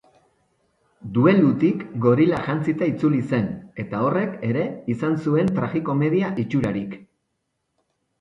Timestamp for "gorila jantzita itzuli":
2.05-3.19